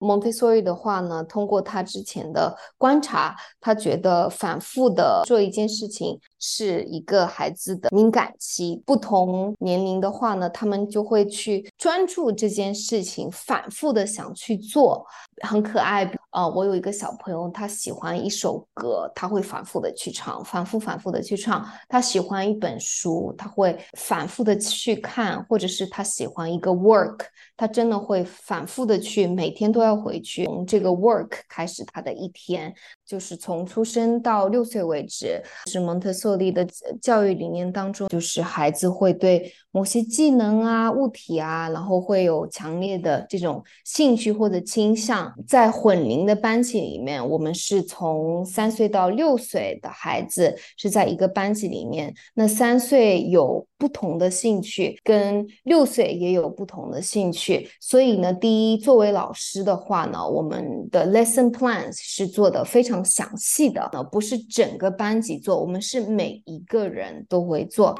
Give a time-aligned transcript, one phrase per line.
[0.00, 8.82] 蒙台梭利的话呢，通过他之前的观察，他觉得反复的做一件事情是一个孩子的敏感期。
[8.86, 15.06] 不同年龄的话呢，他们就会去专注这件事情，反复的想去做，
[15.40, 16.10] 很可爱。
[16.30, 21.68] 啊、我有一个小朋友，他喜欢一首歌，他会反复的去唱，反复反复的去唱。
[21.88, 27.22] 他喜欢一本书，他会反复的去看，或者是他喜欢一个 work，
[27.56, 32.72] 他真的会反复的去，每天都要回去从这个 work 开始他的一天，
[33.10, 35.42] 就是从出生到六岁为止。
[35.66, 36.64] 是蒙特梭利的
[37.02, 46.20] 教育理念当中，就是孩子会对某些技能啊、物体啊，然后会有强烈的这种兴趣或者倾向，在混龄。
[46.20, 52.14] 的班级里面，我们是从三岁到六岁的孩子是在一个班级里面。
[52.34, 57.66] 那三岁有不同的兴趣，跟六岁也有不同的兴趣。
[57.80, 67.98] 所以呢，第一，作为老师的话呢，我们的 lesson plans 是做的非常详细的，不是整个班级做，我们是每一个人都会做。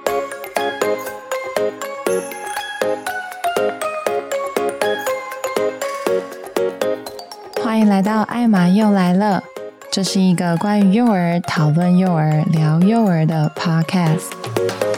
[7.63, 9.43] 欢迎来到艾玛又来了，
[9.91, 14.90] 这是一个关于幼儿、讨论幼儿、聊幼儿的 podcast。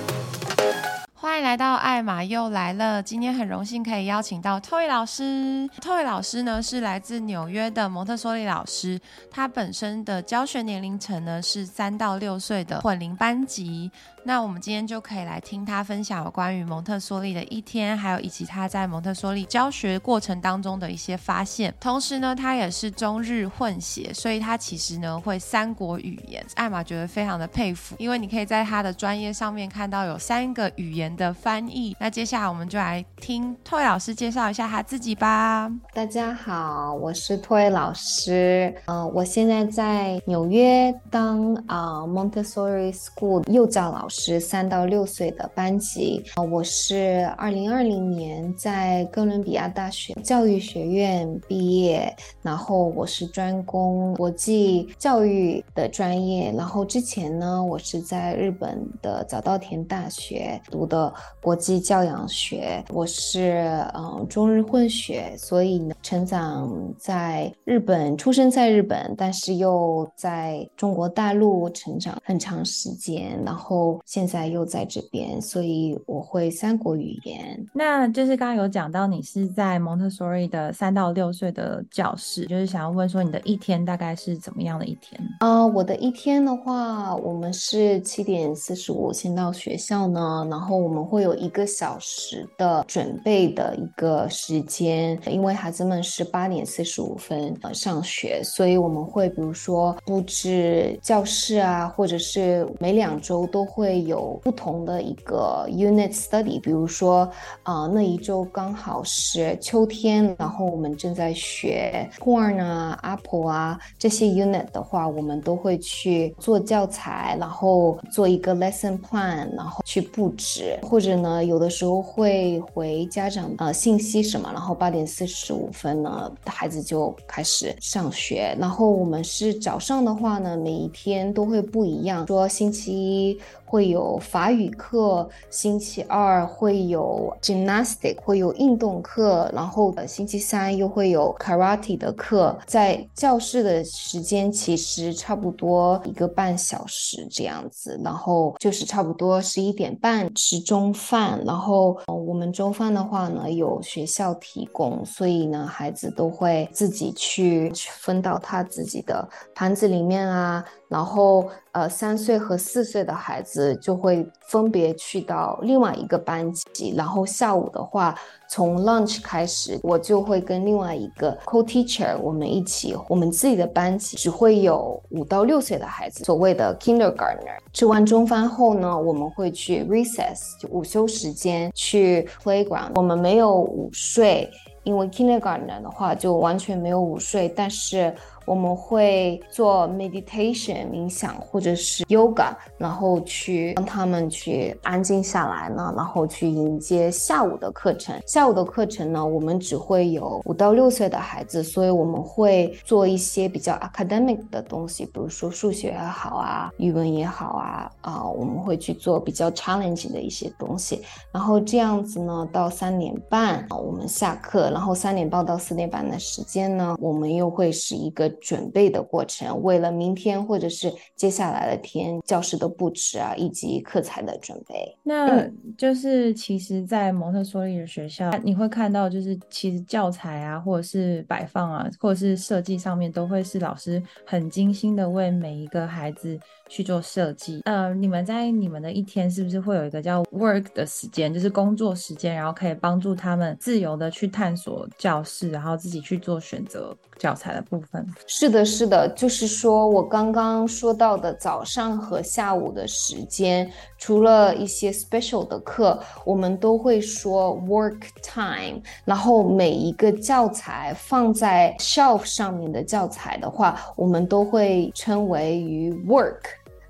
[1.42, 5.68] 来到艾玛又来了，今天很荣幸可以邀请到 Toy 老师。
[5.80, 13.90] Toy 老师呢是来自纽约的蒙特梭利老师，他本身的教学年龄层呢是三到六岁的混龄班级。
[14.24, 21.74] 那我们今天就可以来听他分享有关于蒙特梭利的一天，还有以及他在蒙特梭利教学过程当中的一些发现。
[21.80, 26.44] 同时呢，他也是中日混血，所以他其实呢会三国语言。
[26.54, 31.96] 艾玛觉得非常的佩服，因为你可以在他的专业上面看到有三个语言的翻译。
[31.98, 35.68] 那接下来我们就来听 Toy 老师介绍一下他自己吧。
[35.92, 38.72] 大家好，我是 Toy 老师。
[38.86, 44.11] 呃，我现在在纽约当啊、呃、Montessori School 幼教老师。
[44.12, 73.98] 是三到六岁的班级，我是二零二零年在哥伦比亚大学教育学院毕业，然后我是专攻国际教育的专业，然后之前呢，我是在日本的早稻田大学读的国际教养学，我是嗯中日混血，所以呢，成长在日本，出生在日本，但是又在中国大陆成长很长时间，然后。
[74.04, 77.66] 现在又在这边，所以我会三国语言。
[77.72, 85.20] 那就是刚刚有讲到你是在蒙特梭利的三到六岁的教室，就是想要问说你的一天大概是怎么样的一天？
[85.40, 103.91] 啊、呃，我的一天的话，我们是七点四十五先到学校呢，然后我们会有一个小时的准备的一个时间，因为孩子们是八点四十五分呃上学，所以我们会比如说布置教室啊，或者是每两周都会。
[103.92, 107.30] 会有不同的一个 unit study，比如说，
[107.62, 133.38] 啊、那一周刚好是秋天，然后我们正在学 corn 啊、apple 啊这些 unit 的话，我们都会去做教材，然后做一个 lesson plan，然后去布置，或者呢，有的时候会回家长呃信息什么，然后八点四十五分呢，孩子就开始上学，然后我们是早上的话呢，每一天都会不一样，说星期一。
[133.72, 142.54] 会有法语课，星期二会有 gymnastic，会有运动课，然后星期三又会有 karate 的课。
[142.66, 160.62] 在教室的时间其实差不多一个半小时这样子，然后就是差不多十一点半吃中饭，然后我们中饭的话呢有学校提供，所以呢孩子都会自己去分到他自己的盘子里面啊。
[160.92, 166.92] 然后，呃，三岁和四岁的孩子就会分别去到另外一个班级。
[166.94, 168.14] 然后下午的话，
[168.50, 177.56] 从 lunch 开始，我就会跟另外一个 co-teacher，我们一起，我们自己的班级只会有五到六岁的孩子，所谓的 kindergartner。
[177.72, 182.90] 吃完中饭后呢，我们会去 recess，就午休时间去 playground。
[182.96, 184.46] 我们没有午睡，
[184.84, 188.14] 因为 kindergartner 的话就完全没有午睡，但是。
[188.44, 198.18] 我们会做 meditation 冥想或者是 yoga，然后去让他们去安静下来呢，然后去迎接下午的课程。
[198.26, 211.02] 下午的课程呢，我们只会有五到六岁的孩子，所以我们会做一些比较 academic 的东西，比如说数学也好啊，语文也好啊，啊、我们会去做比较 challenging 的一些东西。
[211.32, 224.96] 然后这样子呢，到三点半啊，我们下课，然后三点半到四点半的时间呢，我们又会是一个准备的过程，为了明天或者是接下来的天教室的布置啊，以及课材的准备。
[225.02, 236.38] 那就是其实，在蒙特梭利的学校，你会看到，就是其实教材啊，或者是摆放啊，或者是设计上面，都会是老师很精心的为每一个孩子
[236.68, 237.60] 去做设计。
[237.64, 248.06] 呃，你们在你们的一天是不是会有一个叫 work 的时间，就是工作时间，然后可以帮助他们自由的去探索教室，然后自己去做选择教材的部分？
[248.26, 258.80] 是的，是的，就是说我刚刚说到的早上和下午的时间，除了一些 special 的课，我们都会说 work time。
[259.04, 266.40] 然后每一个教材放在 shelf 上面的教材的话，我们都会称为于 work。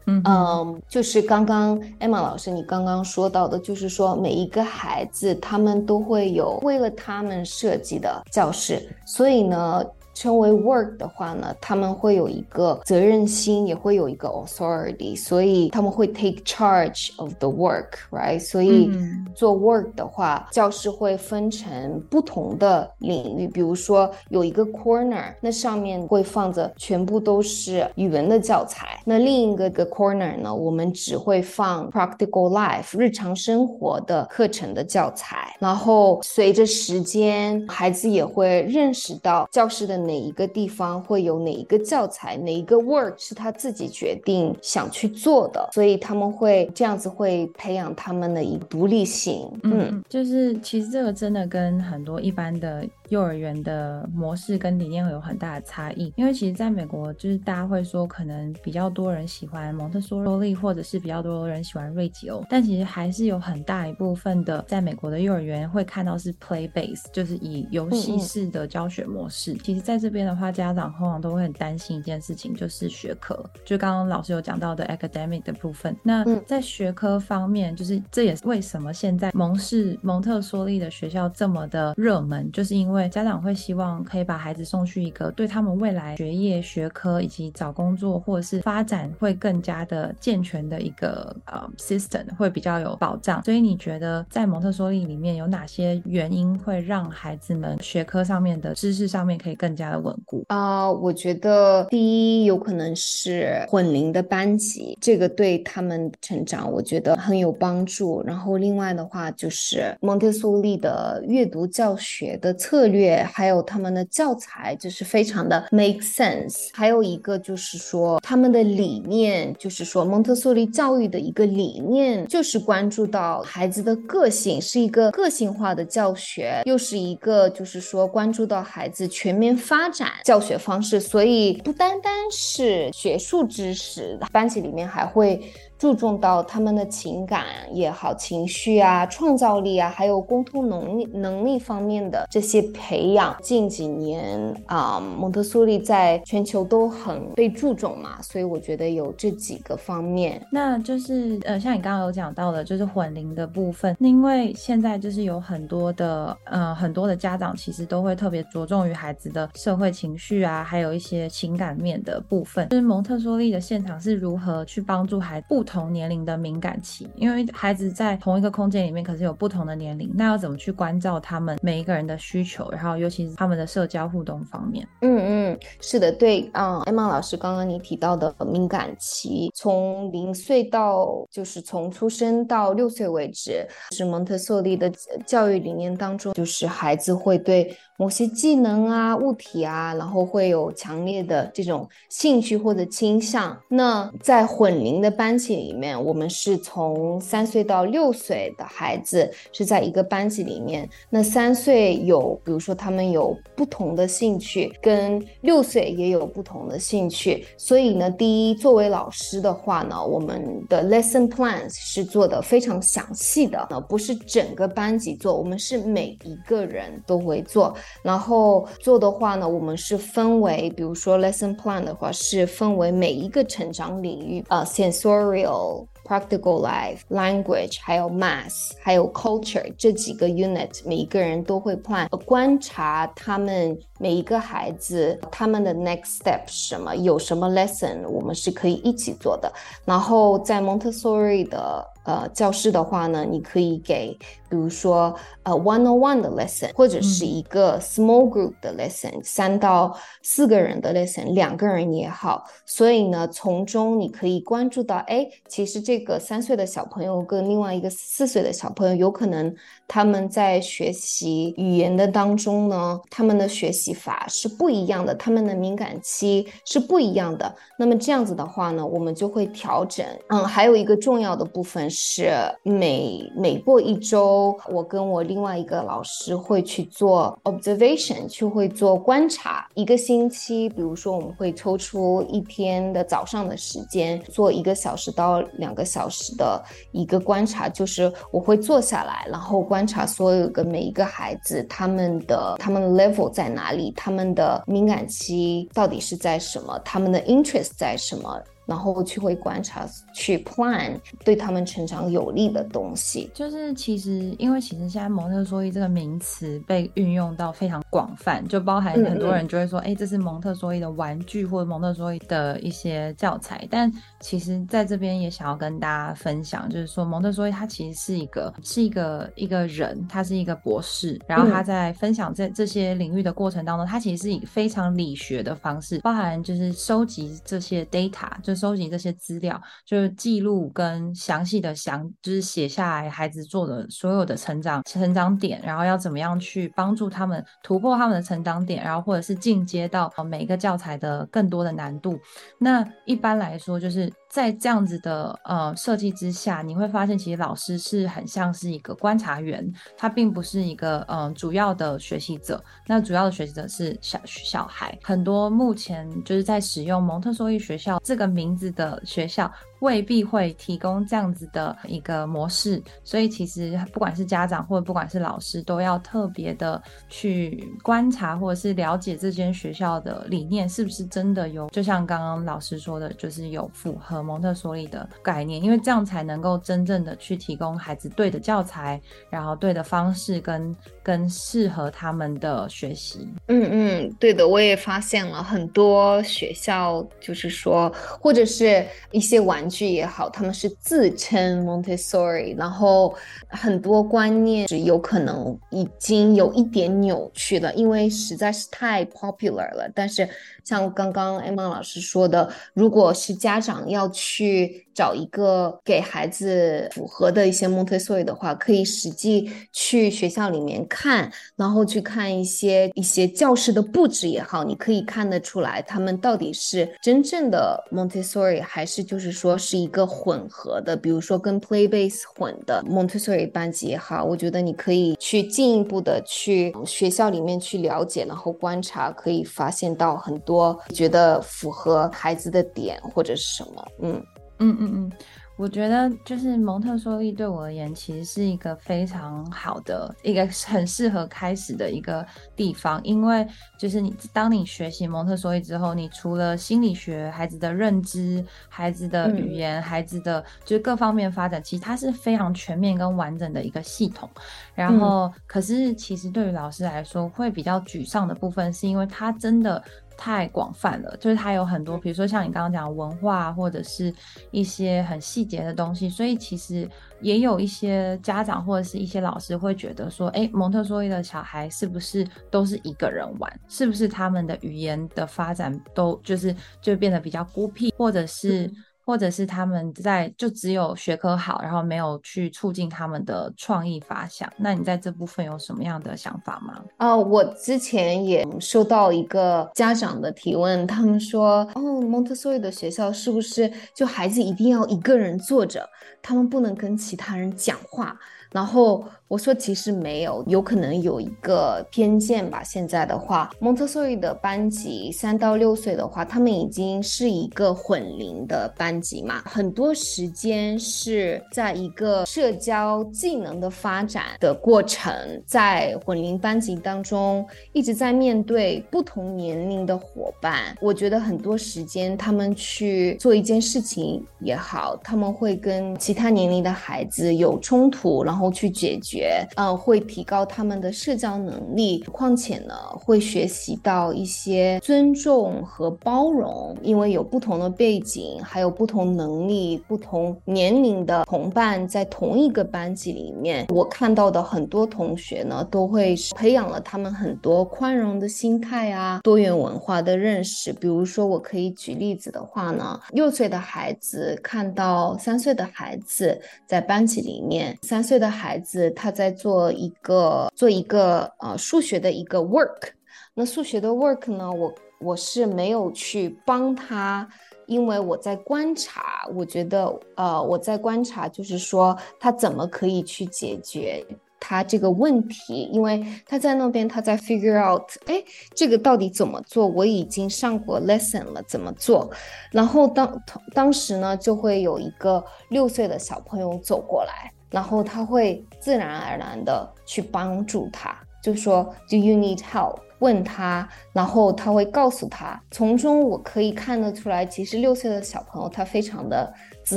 [0.06, 9.84] 嗯，就是刚刚 Emma 老师你刚刚说到的，就是说每一个孩子他们都会有为了他们设计的教室，所以呢。
[10.14, 18.38] 称为 work 的话呢，他们会有一个责任心，也会有一个 authority，所以他们会 take charge of the work，right？
[18.38, 18.90] 所以
[19.34, 40.01] 做 work 的话，教室会分成不同的领域，比如说有一个 corner，那上面会放着全部都是语文的教材，那另一个个 corner 呢，我们只会放 practical life 日常生活的课程的教材，然后随着时间，孩子也会认识到教室的。
[40.06, 49.50] 哪一个地方会有哪一个教材，哪一个 work 是他自己决定想去做的，所以他们会这样子会培养他们的一独立性。
[49.62, 52.86] 嗯，就是其实这个真的跟很多一般的。
[53.08, 69.52] 幼儿园的模式跟理念会有很大的差异，因为其实在美国，就是大家会说可能比较多人喜欢蒙特梭利，或者是比较多人喜欢瑞吉欧，但其实还是有很大一部分的在美国的幼儿园会看到是 play base，就是以游戏式的教学模式。
[69.52, 69.60] 嗯嗯。
[69.62, 75.96] 其实在这边的话，家长通常都会很担心一件事情，就是学科，就刚刚老师有讲到的 academic 的部分。
[76.02, 83.02] 那在学科方面，就是这也是为什么现在蒙氏蒙特梭利的学校这么的热门，就是因为。
[83.12, 93.42] 家长会希望可以把孩子送去一个对他们未来学业、学科以及找工作或者是发展会更加的健全的一个呃 system，会比较有保障。
[93.42, 108.22] 所以你觉得在蒙特梭利里面有哪些原因会让孩子们学科上面的知识上面可以更加加的稳固啊我觉得第一有可能是混龄的班级，这个对他们成长我觉得很有帮助。
[108.24, 112.92] 然后另外的话就是蒙特梭利的阅读教学的策略。
[112.92, 135.40] 略还有他们的教材就是非常的 make sense，还有一个就是说他们的理念，就是说蒙特梭利教育的一个理念，就是关注到孩子的个性，是一个个性化的教学，又是一个就是说关注到孩子全面发展教学方式，所以不单单是学术知识，班级里面还会。
[135.82, 143.36] 注重到他们的情感也好，情绪啊、创造力啊，还有沟通能力能力方面的这些培养。
[143.42, 150.40] 近几年啊，蒙特梭利在全球都很被注重嘛，所以我觉得有这几个方面。
[150.52, 153.96] 那就是呃，像你刚刚有讲到的，就是混龄的部分。
[153.98, 162.68] 因为现在就是有很多的呃很多的家长其实都会特别着重于孩子的社会情绪啊，还有一些情感面的部分。
[162.68, 174.86] 就是蒙特梭利的现场是如何去帮助孩子不同同年龄的敏感期，因为孩子在同一个空间里面，可是有不同的年龄，那要怎么去关照他们每一个人的需求，然后尤其是他们的社交互动方面？
[175.00, 184.92] 嗯嗯，是的，对，嗯艾玛老师刚刚你提到的敏感期，从零岁到就是从出生到六岁为止，是蒙特梭利的
[185.26, 187.74] 教育理念当中，就是孩子会对。
[188.02, 193.56] 某些技能啊、物体啊，然后会有强烈的这种兴趣或者倾向。
[193.68, 200.90] 那在混龄的班级里面，我们是从三岁到六岁的孩子是在一个班级里面。
[201.08, 207.46] 那三岁有，比如说他们有不同的兴趣，跟六岁也有不同的兴趣。
[207.56, 217.72] 所以呢，第一，作为老师的话呢，我们的 lesson plans 是做的非常详细的，呃不是整个班级做，我们是每一个人都会做。
[218.02, 225.86] 然后做的话呢，我们是分为，比如说 lesson plan 的话，是分为每一个成长领域，呃，sensorial。
[226.04, 239.50] Practical life, language，还有 math，还有 culture 这几个 unit，每一个人都会 plan，观察他们每一个孩子他们的 next step 什么，有什么 lesson，我们是可以一起做的。
[239.84, 244.16] 然后在 Montessori 的呃教室的话呢，你可以给。
[244.48, 252.44] 比如说，呃，one on one 的 lesson，或者是一个 small group 的 lesson，嗯，三到四个人的 lesson，两个人也好。
[252.66, 259.54] 所以呢，从中你可以关注到，哎，其实这个三岁的小朋友跟另外一个四岁的小朋友，有可能
[259.88, 267.56] 他们在学习语言的当中呢，他们的学习法是不一样的，他们的敏感期是不一样的。
[267.78, 270.04] 那么这样子的话呢，我们就会调整。
[270.28, 272.32] 嗯，还有一个重要的部分是
[272.64, 274.58] 每每过一周。
[274.68, 279.68] 我跟我另外一个老师会去做 observation，去会做观察。
[279.74, 298.42] 一个星期，比如说我们会抽出一天的早上的时间，做一个小时到两个小时的一个观察，就是我会坐下来，然后观察所有的每一个孩子，他们的他们的 level 在哪里，他们的敏感期到底是在什么，他们的 interest 在什么。
[298.66, 303.30] 然后去会观察，去 plan 对他们成长有利的东西。
[303.34, 313.66] 就是其实，因为其实现在蒙特梭利这个名词被运用到非常广泛，就包含很多人就会说，哎、嗯嗯，这是蒙特梭利的玩具或者蒙特梭利的一些教材。
[313.68, 328.51] 但其实在这边也想要跟大家分享，就是说蒙特梭利他其实是一个是一个一个人，他是一个博士，然后他在分享这这些领域的过程当中，他其实是以非常理学的方式，包含就是收集这些 data 就。
[328.54, 342.18] 收集这些资料，就是记录跟详细的详，就是写下来孩子做的所有的成长成长点，然后要怎么样去帮助他们突破他们的成长点，然后或者是进阶到每一个教材的更多的难度。
[342.58, 344.12] 那一般来说，就是。
[344.32, 352.64] 在这样子的呃设计之下，你会发现其实老师是很像是一个观察员，他并不是一个嗯、呃、主要的学习者。
[352.86, 354.98] 那主要的学习者是小小孩。
[355.02, 383.28] 很多目前就是在使用蒙特梭利学校这个名字的学校，未必会提供这样子的一个模式，所以其实不管是家长或者不管是老师，都要特别的去观察或者是了解这间学校的理念是不是真的有，就像刚刚老师说的，就是有符合蒙特梭利的概念，因为这样才能够真正的去提供孩子对的教材，然后对的方式跟跟适合他们的学习。
[383.48, 389.71] 嗯嗯，对的，我也发现了很多学校，就是说或者是一些玩。
[389.72, 393.14] 剧也好，他们是自称 Montessori，然后
[393.48, 399.90] 很多观念是有可能已经有一点扭曲了，因为实在是太 popular 了。
[399.94, 400.28] 但是
[400.62, 434.22] 像刚刚 Emma 老师说的，如果是家长要去找一个给孩子符合的一些 Montessori 的话，可以实际去学校里面看，然后去看一些一些教室的布置也好，你可以看得出来他们到底是真正的 Montessori，还是就是说是一个混合的，比如说跟 Play Base 混的 Montessori 班级也好，我觉得你可以去进一步的去学校里面去了解，然后观察，可以发现到很多觉得符合孩子的点或者是什么，嗯。
[434.64, 435.12] 嗯嗯嗯，
[435.56, 443.46] 我觉得就是蒙特梭利对我而言，其实是一个非常好的一个很适合开始的一个地方，因为
[443.78, 454.28] 就是你当你学习蒙特梭利之后，你除了心理学、孩子的认知、孩子的语言、嗯、孩子的就是各方面发展，其实它是非常全面跟完整的一个系统。
[454.74, 459.82] 然后，嗯、可是其实对于老师来说，会比较沮丧的部分，是因为他真的。
[460.16, 464.12] 太广泛了，就是它有很多，比如说像你刚刚讲文化，或者是
[464.50, 466.88] 一些很细节的东西，所以其实
[467.20, 473.60] 也有一些家长或者是一些老师会觉得说，哎，蒙特梭利的小孩是不是都是一个人玩？
[473.68, 478.70] 是不是他们的语言的发展都就是就变得比较孤僻，或者是？
[479.04, 484.50] 或者是他们在就只有学科好，然后没有去促进他们的创意发想。
[484.56, 486.82] 那你在这部分有什么样的想法吗？
[486.96, 495.88] 啊，我之前也收到一个家长的提问，他们说，哦，蒙特梭利的学校是不是就孩子一定要一个人坐着，
[496.22, 498.16] 他们不能跟其他人讲话？
[498.52, 502.62] 然后我说，其实没有，有可能有一个偏见吧。
[502.62, 515.10] 现在的话，蒙特梭利的班级三到六岁的话，他们已经是一个混龄的班级嘛，很多时间是在一个社交技能的发展的过程，
[515.46, 520.76] 在混龄班级当中一直在面对不同年龄的伙伴。
[520.78, 528.41] 我觉得很多时间他们去做一件事情也好，他们会跟其他年龄的孩子有冲突，然后。
[528.42, 532.00] 后去解决，呃，会提高他们的社交能力。
[532.12, 550.72] 况且呢，会学习到一些尊重和包容，因为有不同的背景，还有不同能力、不同年龄的同伴在同一个班级里面，我看到的很多同学呢，都会培养了他们很多宽容的心态啊，多元文化的认识。
[550.72, 562.88] 比如说，我可以举例子的话呢，六岁的孩子看到三岁的孩子在班级里面，三岁的孩子他在做一个做一个呃数学的一个 work，
[563.34, 567.28] 那数学的 work 呢，我我是没有去帮他。
[567.66, 574.04] 因为我在观察，我觉得，呃，我在观察，就是说他怎么可以去解决
[574.38, 578.22] 他这个问题，因为他在那边，他在 figure out，哎，
[578.54, 579.66] 这个到底怎么做？
[579.66, 582.10] 我已经上过 lesson 了，怎么做？
[582.50, 583.22] 然后当
[583.54, 592.78] 当时呢，就会有一个六岁的小朋友走过来，然后他会自然而然的去帮助他，就说 Do you need help？
[593.02, 595.38] 问他，然后他会告诉他。
[595.50, 599.76] 从中我可以看得出来，其实六岁的小朋友他非常的自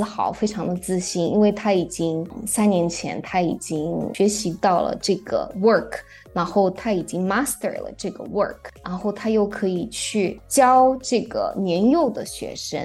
[0.00, 5.98] 豪，非常的自信，因为他已经三年前他已经学习到了这个 work，
[6.32, 12.80] 然后他已经 master 了这个 work，然后他又可以去教这个年幼的学生。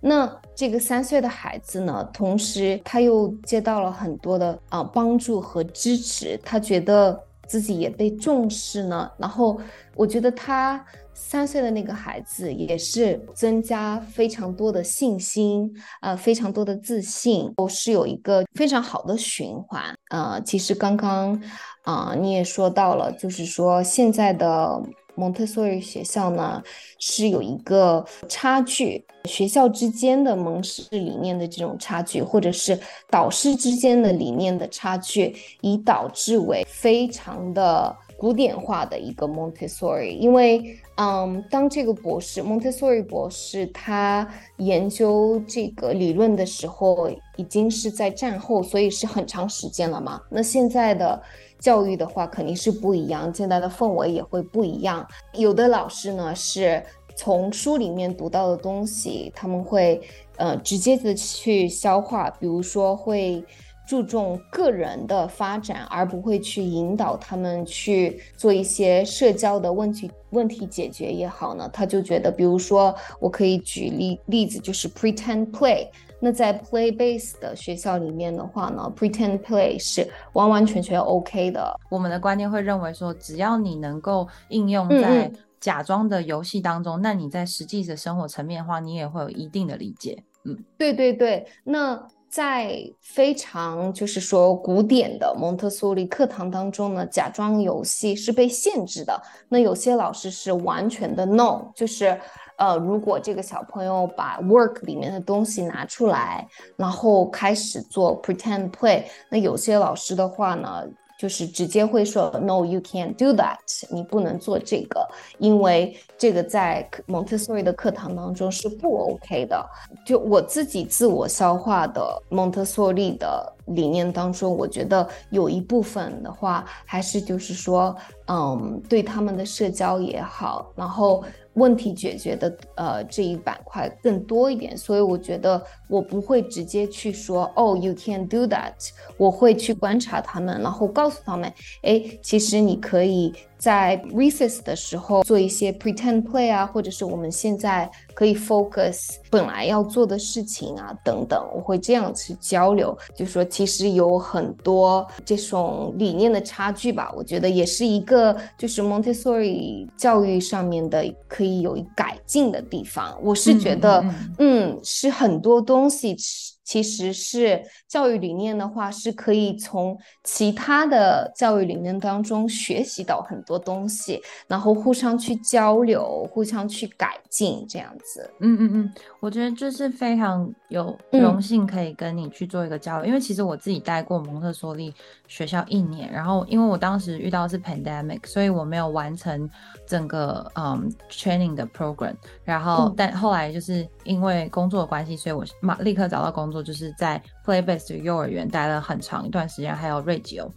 [0.00, 7.18] 那这个三岁的孩子呢，同时他又接到了很多的啊、帮助和支持，他觉得。
[7.46, 9.60] 自己也被重视呢，然后
[9.94, 15.72] 我觉得他三岁的那个孩子也是增加非常多的信心，
[16.02, 19.94] 呃，非常多的自信，都是有一个非常好的循环。
[20.10, 21.40] 呃，其实刚刚
[21.82, 24.82] 啊，你也说到了，就是说现在的。
[25.16, 26.62] 蒙特梭利学校呢，
[26.98, 32.78] 是有一个差距，学校之间的蒙氏理念的这种差距，或者是
[33.10, 40.16] 导师之间的理念的差距，以导致为非常的古典化的一个蒙特梭利。
[40.18, 50.20] 因为，嗯，当这个博士蒙特梭利博士他研究这个理论的时候，已经是在战后，所以是很长时间了嘛。
[50.28, 51.22] 那现在的。
[51.64, 55.06] 教育的话肯定是不一样，现在的氛围也会不一样。
[55.32, 56.84] 有的老师呢是
[57.16, 59.98] 从书里面读到的东西，他们会
[60.36, 63.42] 呃直接的去消化，比如说会
[63.88, 71.66] 注重个人的发展，而不会去引导他们去做一些社交的问题问题解决也好呢。
[71.72, 75.88] 他就觉得，比如说我可以举例例子，就是 pretend play。
[76.24, 81.78] 那在 play base 的学校里面的话呢，pretend play 是完完全全 OK 的。
[81.90, 90.24] 我们的观念会认为说，只要你能够应用在假装的游戏当中，嗯嗯，那你在实际的生活层面的话，你也会有一定的理解。
[90.44, 91.46] 嗯，对对对。
[91.62, 99.20] 那在非常就是说古典的蒙特梭利课堂当中呢，假装游戏是被限制的。
[99.50, 102.18] 那有些老师是完全的 no，就是。
[102.56, 110.84] 呃，如果这个小朋友把 work 里面的东西拿出来，然后开始做 pretend play，那有些老师的话呢，
[111.18, 113.56] 就是直接会说 No, you can't do that，
[113.90, 115.04] 你不能做这个，
[115.38, 119.64] 因为这个在蒙特梭利的课堂当中是不 OK 的。
[120.06, 127.96] 就我自己自我消化的蒙特梭利的理念当中，我觉得有一部分的话，还是就是说，
[128.28, 131.24] 嗯，对他们的社交也好，然后。
[131.54, 138.72] 问题解决的呃这一板块更多一点，所以我觉得我不会直接去说哦，you can't do that，
[139.16, 143.32] 我会去观察他们，然后告诉他们，哎，其实你可以。
[143.56, 163.18] 在 recess 的时候做一些 pretend play 啊，或者是我们现在可以 focus 本来要做的事情啊，等等，我会这样去交流，就说其实有很多这种理念的差距吧，我觉得也是一个就是 Montessori 教育上面的可以有改进的地方。
[163.22, 166.53] 我是觉得，嗯，嗯，嗯，是很多东西。
[166.64, 178.28] 其实是教育理念的话，是可以从其他的教育理念当中学习到很多东西，然后互相去交流，互相去改进，这样子。
[178.40, 184.92] 嗯嗯嗯，我觉得这是非常有荣幸可以跟你去做一个交流，嗯、因为其实我自己待过蒙特梭利
[185.28, 189.48] 学校一年，然后因为我当时遇到的是 pandemic，所以我没有完成
[189.86, 196.53] 整个嗯 training 的 program，然后、嗯、但后来就是因为工作的关系，所以我马立刻找到工作。
[196.62, 200.50] 就是在 Play-based 幼儿园待了很长一段时间，还有瑞吉欧。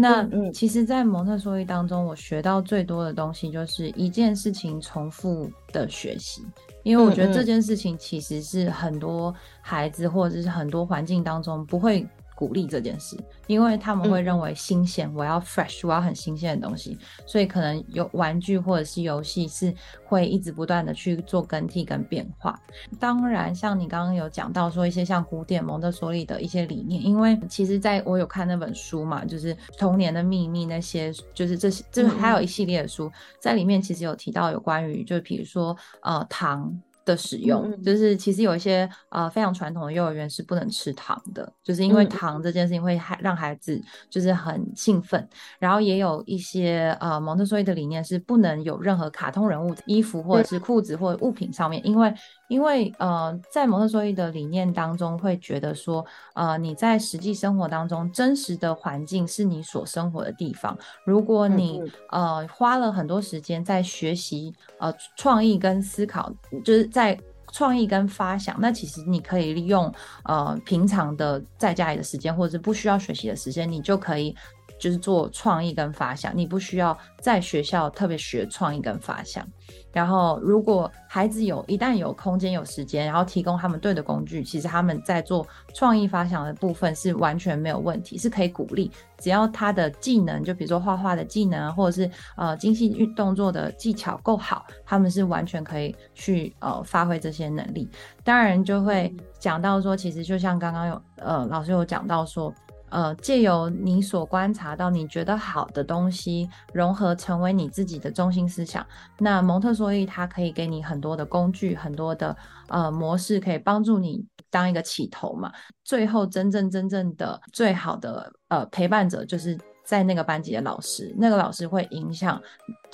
[0.00, 6.40] 那嗯，其实，在蒙特梭利当中，我学到最多的东西就是一件事情重复的学习，
[6.84, 12.06] 因为我觉得这件事情其实是很多孩子或者是很多环境当中不会
[12.38, 13.16] 鼓励这件事，
[13.48, 16.96] 因为他们会认为新鲜，嗯、我要 fresh，我要很新鲜的东西，
[17.26, 19.74] 所以可能有玩具或者是游戏是
[20.04, 22.56] 会一直不断的去做更替跟变化。
[23.00, 36.80] 当然，像你刚刚有讲到说一些像古典蒙特梭利的一些理念，因为其实在我有看那本书嘛，就是《童年的秘密》那些，就是这些，就是还有一系列的书，在里面其实有提到有关于，就比如说呃糖。
[37.08, 45.26] 的使用，就是其实有一些呃非常传统的幼儿园是不能吃糖的，就是因为糖这件事情会害让孩子就是很兴奋，
[45.58, 52.12] 然后也有一些呃蒙特梭利的理念是不能有任何卡通人物的衣服或者是裤子或者物品上面，因为。
[52.48, 60.76] 因为呃，在蒙特梭利的理念当中，会觉得说，呃，你在实际生活当中，真实的环境是你所生活的地方。
[61.04, 61.80] 如果你
[62.10, 66.32] 呃花了很多时间在学习呃创意跟思考，
[66.64, 67.18] 就是在
[67.52, 69.92] 创意跟发想，那其实你可以利用
[70.24, 74.34] 呃平常的在家里的时间，或者是不需要学习的时间，你就可以。
[74.78, 79.46] 就是做创意跟发想，你不需要在学校特别学创意跟发想。
[79.92, 88.90] 然后，如果孩子有一旦有空间有时间，然后提供他们对的工具，其实他们在做创意发想的部分是完全没有问题，是可以鼓励。
[89.18, 97.88] 只要他的技能，就比如说画画的技能，或者是呃精细运动作的技巧够好，他们是完全可以去呃发挥这些能力。
[98.22, 102.54] 当然，就会讲到说，其实就像刚刚有呃老师有讲到说。
[102.90, 108.86] 呃，借由你所观察到你觉得好的东西，融合成为你自己的中心思想。
[109.18, 112.36] 那蒙特梭利它可以给你很多的工具，很多的
[112.68, 115.52] 呃模式，可以帮助你当一个起头嘛。
[115.84, 121.14] 最后，真正真正的最好的呃陪伴者，就是在那个班级的老师。
[121.18, 122.40] 那个老师会影响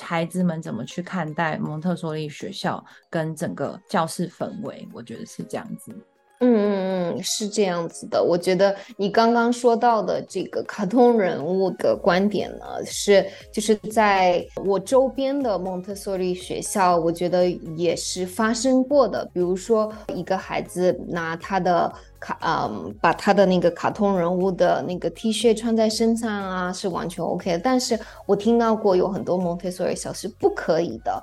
[0.00, 4.88] 孩子们怎么去看待蒙特梭利学校跟整个教室氛围。
[4.92, 5.94] 我觉得是这样子。
[6.40, 8.22] 嗯嗯嗯，是这样子的。
[8.22, 19.24] 我觉得你刚刚说到的这个卡通人物的观点呢，是就是在我周边的蒙特梭利学校，我觉得也是发生过的。
[19.32, 27.58] 比如说，一个孩子拿他的卡，嗯，把他的那个卡通人物的那个 T 恤穿在身上啊，是完全 OK 的。
[27.58, 31.22] 但是我听到过有很多蒙特梭利小是不可以的。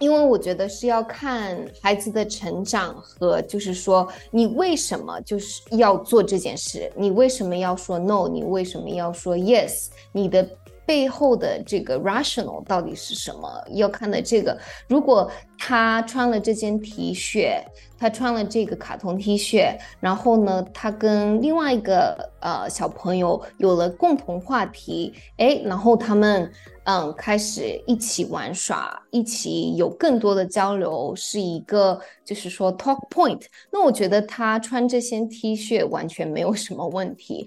[0.00, 10.42] 因为我觉得是要看孩子的成长和，就是说你为什么就是要做这件事，你为什么要说 no，你为什么要说 yes，你的
[10.90, 13.48] 背后的这个 rational 到底是什么？
[13.74, 17.62] 要看的这个，如果他穿了这件 T 恤，
[17.96, 26.50] 他穿了这个卡通 T 恤，然后呢，他跟另外一个呃小朋友有了共同话题，诶，然后他们。
[26.84, 33.42] 嗯，开始一起玩耍，一起有更多的交流，是一个就是说 talk point。
[33.70, 37.46] 那我觉得他穿这些 T 恤完全没有什么问题。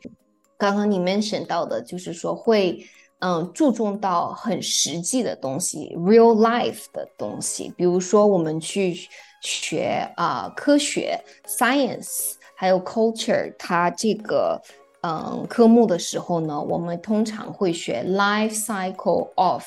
[0.58, 2.86] 刚刚你 mention 到的，就是说会
[3.24, 8.96] 嗯注重到很实际的东西，real life 的东西，比如说我们去
[9.42, 14.62] 学啊、科学 science，还有 culture，它这个。
[15.06, 19.62] 嗯，科目的时候呢，我们通常会学 life cycle of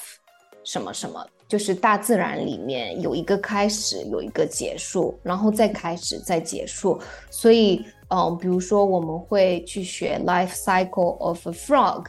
[0.65, 6.99] 什么什么，就是大自然里面有一个开始，有一个结束，然后再开始，再结束。
[7.31, 12.07] 所以，嗯，比如说我们会去学 life cycle of a frog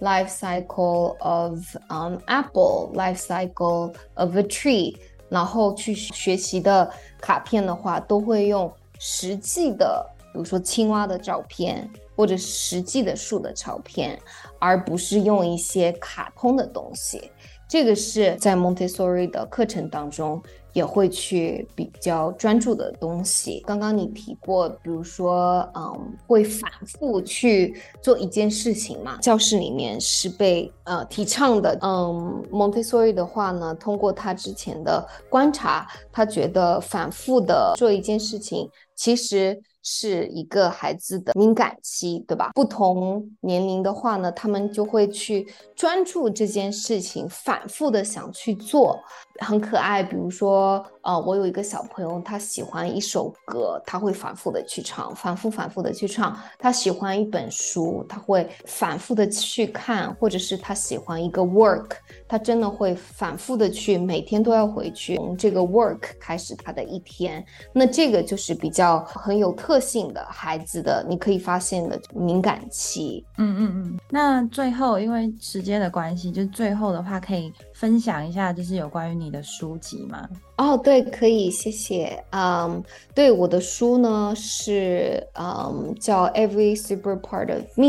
[0.00, 1.58] life cycle of
[1.88, 4.96] an apple，life cycle of a tree，
[5.28, 11.88] 然后去学习的卡片的话，都会用实际的，比如说青蛙的照片。
[12.18, 14.18] 或者实际的树的照片，
[14.58, 17.30] 而不是用一些卡通的东西。
[17.68, 20.42] 这个是在 Montessori 的课程当中
[20.78, 23.60] 也会去比较专注的东西。
[23.66, 29.18] 刚刚你提过，比如说，嗯，会反复去做一件事情嘛？
[29.20, 31.76] 教室里面是被呃提倡的。
[31.82, 39.60] 嗯，Montessori 的话呢，通过他之前的观察，他觉得反复的做一件事情，其实。
[39.90, 42.50] 是一个孩子的敏感期，对吧？
[42.52, 49.00] 不同年龄的话呢，他们就会去专注这件事情，反复的想去做。
[49.38, 56.36] 很可爱，比如说，呃，我有一个小朋友，他喜欢一首歌，他会反复的去唱，反复反复的去唱。
[56.58, 61.90] 他喜欢一本书，他会反复的去看，或者是他喜欢一个 work，
[62.26, 67.44] 他真的会反复的去，每天都要回去从这个 work 开始他的一天。
[67.72, 73.24] 那这个就是比较很有特性的孩子的，你可以发现的敏感期。
[73.38, 73.98] 嗯嗯嗯。
[74.10, 77.52] 那最后，因为时间的关系，就最后的话可以。
[77.78, 80.28] 分享一下，就是有关于你的书籍吗？
[80.56, 82.20] 哦，对，可以，谢谢。
[82.30, 82.82] 嗯、
[83.14, 87.84] 对，我的书呢是嗯、叫《Every Super Part of Me》。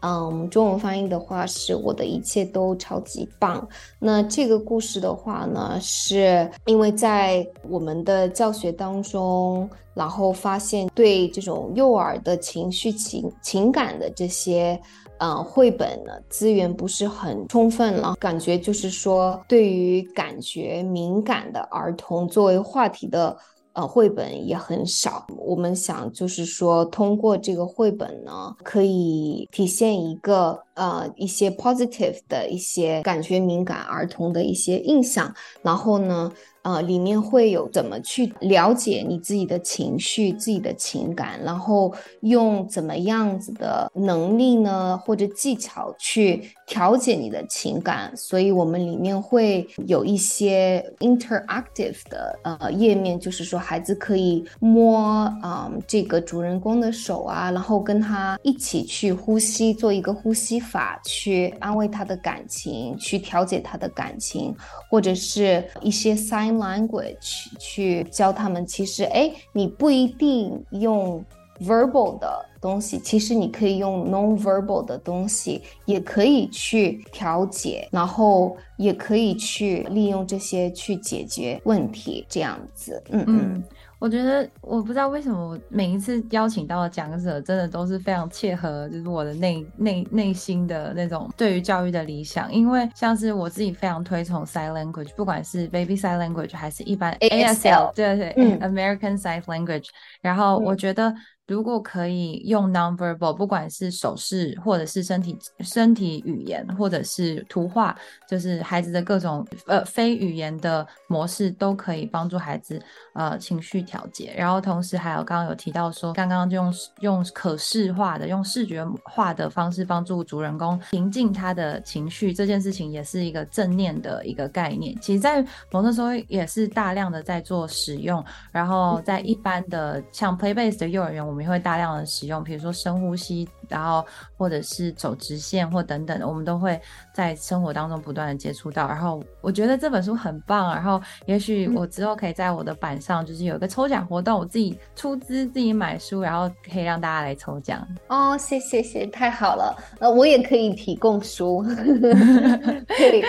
[0.00, 3.66] 嗯，中文翻译的话是我的一切都超级棒。
[3.98, 14.78] 那这个故事的话呢，是因为在我们的教学当中，然后发现对这种幼儿的情绪情情感的这些
[15.18, 23.36] 呃绘本呢资源不是很充分了，感觉就是说对于感觉敏感的儿童作为话题的。
[23.76, 25.26] 呃，绘本也很少。
[25.36, 36.30] 我们想就是说，通过这个绘本呢，可以体现一个呃一些 positive 的一些感觉敏感儿童的一些印象，然后呢。
[36.64, 48.10] 呃，里面会有怎么去了解你自己的情绪、自己的情感，然后用怎么样子的能力呢，或者技巧去调节你的情感。
[48.16, 54.96] 所以我们里面会有一些 interactive 的呃页面，就是说孩子可以摸
[55.42, 64.56] 啊、这个主人公的手啊，然后跟他一起去呼吸，做一个呼吸法，去安慰他的感情，去调节他的感情，
[64.88, 66.54] 或者是一些 sign。
[66.54, 71.22] language 去教他们，其实哎，你不一定用
[71.60, 83.64] verbal 的东西，其实你可以用 non-verbal 的东西，也可以去调节，然后也可以去利用这些去解决问题，这样子，嗯嗯。
[84.04, 92.52] 我觉得我不知道为什么我每一次邀请到的讲者，真的都是非常切合，就是我的内内内心的那种对于教育的理想。
[92.52, 99.86] 因为像是我自己非常推崇 sign language，不管是 baby sign language 还是一般 ASL，对对，嗯，American Sign Language。
[100.20, 101.14] 然后我觉得。
[101.46, 107.94] 如果可以用 nonverbal，不管是手势，或者是身体身体语言，或者是图画，
[108.26, 112.80] 就是孩子的各种呃非语言的模式，都可以帮助孩子
[113.12, 114.32] 呃情绪调节。
[114.36, 124.98] 然后同时还有刚刚有提到说，刚刚就用用可视化的、用视觉化的方式帮助主人公平静他的情绪，这件事情也是一个正念的一个概念。
[125.02, 128.24] 其实，在蒙特梭利也是大量的在做使用。
[128.50, 136.80] 然后在一般的像 play based 的幼儿园，我们也会大量的使用，比如说深呼吸，然后或者是走直线或等等的，我们都会
[137.12, 138.86] 在生活当中不断的接触到。
[138.86, 147.84] 然后我觉得这本书很棒，然后也许我之后可以在我的板上，就是有一个抽奖活动，我自己出资自己买书，然后可以让大家来抽奖。
[148.06, 151.64] 哦，谢谢谢，太好了，呃，我也可以提供书，
[152.86, 153.24] 可以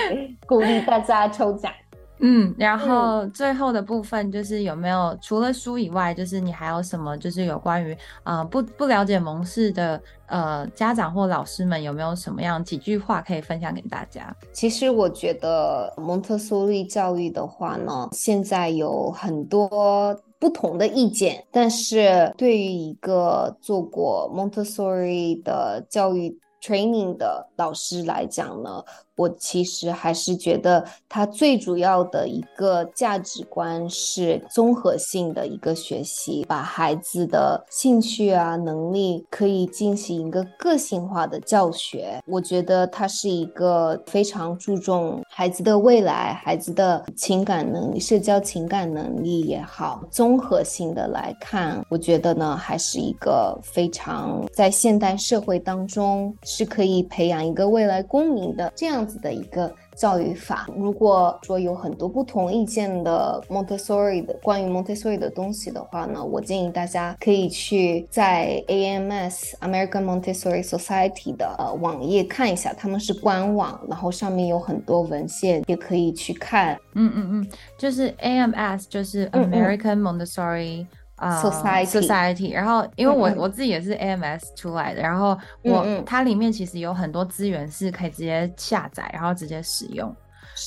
[0.45, 1.73] 鼓励大家抽奖。
[2.19, 14.33] 嗯，然后最后的部分就是有没有除了书以外，就是你还有什么，就是有关于啊、呃、不不了解蒙氏的呃家长或老师们有没有什么样几句话可以分享给大家？
[14.53, 28.81] 其实我觉得蒙特梭利教育的话呢，现在有很多不同的意见，但是对于一个做过蒙特梭利的教育 training 的老师来讲呢。
[29.15, 42.21] 我其实还是觉得，它最主要的一个价值观是综合性的一个学习，把孩子的兴趣啊、能力可以进行一个个性化的教学。
[42.27, 60.67] 我觉得它是一个非常注重孩子的未来、孩子的情感能力、社交情感能力也好，综合性的来看，我觉得呢，还是一个非常在现代社会当中是可以培养一个未来公民的这样子的一个教育法。
[60.75, 76.77] 如果说有很多不同意见的 Montessori 的关于 Montessori 的东西的话呢，我建议大家可以去在 AMS American Montessori Society 的呃网页看一下，他们是官网，然后上面有很多文献，也可以去看。
[76.93, 80.81] 嗯嗯嗯，就是 AMS 就是 American Montessori、嗯。
[80.81, 90.13] 嗯啊、uh,，society，然后因为我、嗯、我自己也是 AMS 出来的，然后我、嗯、它里面其实有很多资源是可以直接下载，然后直接使用。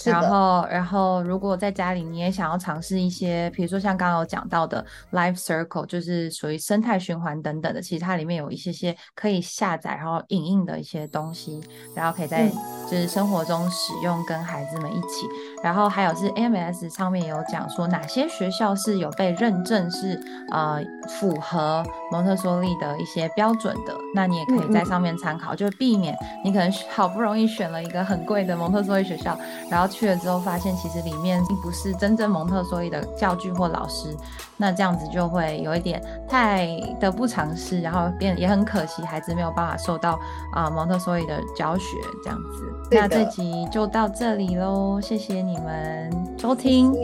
[0.05, 11.61] 然后，然后如果在家里你也想要尝试一些，比如说像刚刚有讲到的 Life Circle，就是属于生态循环等等的，其实它里面有一些些可以下载然后影印的一些东西，
[11.95, 12.49] 然后可以在
[12.91, 15.27] 就是生活中使用，跟孩子们一起。
[15.63, 20.21] 然后还有是 AMS 上面有讲说哪些学校是有被认证是
[20.51, 34.17] 呃符合蒙特梭利的一些标准的，那你也可以在上面参考，嗯嗯，就避免你可能好不容易选了一个很贵的蒙特梭利学校，然后去了之后发现其实里面并不是真正蒙特梭利的教具或老师，
[34.57, 36.67] 那这样子就会有一点太
[36.99, 40.13] 得不偿失，然后变也很可惜，孩子没有办法受到
[40.53, 42.73] 啊、呃、蒙特梭利的教学这样子。
[42.91, 46.95] 那这集就到这里喽，谢谢你们收听。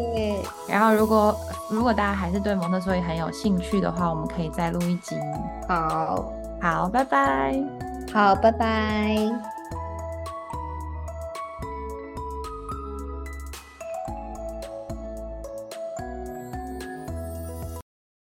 [0.67, 1.37] 然后如果
[1.71, 5.17] 如果大家还是对蒙特梭利很有兴趣的话，我们可以再录一集。
[5.69, 7.63] 好，好，拜拜。
[8.13, 9.54] 好，拜拜。